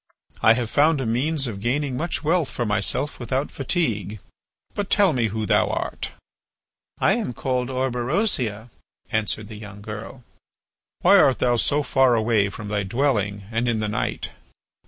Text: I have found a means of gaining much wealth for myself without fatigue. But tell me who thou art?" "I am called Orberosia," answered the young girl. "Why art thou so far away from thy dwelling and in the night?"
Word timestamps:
I 0.41 0.53
have 0.53 0.71
found 0.71 0.99
a 0.99 1.05
means 1.05 1.45
of 1.45 1.61
gaining 1.61 1.95
much 1.95 2.23
wealth 2.23 2.49
for 2.49 2.65
myself 2.65 3.19
without 3.19 3.51
fatigue. 3.51 4.17
But 4.73 4.89
tell 4.89 5.13
me 5.13 5.27
who 5.27 5.45
thou 5.45 5.67
art?" 5.69 6.13
"I 6.99 7.13
am 7.13 7.33
called 7.33 7.69
Orberosia," 7.69 8.71
answered 9.11 9.47
the 9.47 9.57
young 9.57 9.83
girl. 9.83 10.23
"Why 11.01 11.17
art 11.17 11.37
thou 11.37 11.55
so 11.55 11.83
far 11.83 12.15
away 12.15 12.49
from 12.49 12.67
thy 12.69 12.81
dwelling 12.81 13.43
and 13.51 13.67
in 13.67 13.77
the 13.79 13.87
night?" 13.87 14.31